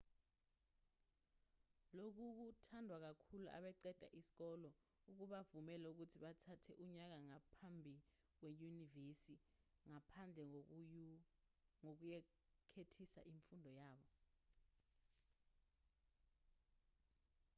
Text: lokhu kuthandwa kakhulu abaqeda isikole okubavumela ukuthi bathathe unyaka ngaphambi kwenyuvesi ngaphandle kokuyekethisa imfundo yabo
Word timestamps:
lokhu 1.97 2.23
kuthandwa 2.37 2.97
kakhulu 3.05 3.45
abaqeda 3.57 4.07
isikole 4.19 4.69
okubavumela 5.09 5.85
ukuthi 5.89 6.17
bathathe 6.23 6.71
unyaka 6.83 7.17
ngaphambi 7.27 7.95
kwenyuvesi 8.37 9.35
ngaphandle 9.91 10.59
kokuyekethisa 11.81 13.19
imfundo 13.31 13.69
yabo 13.81 14.09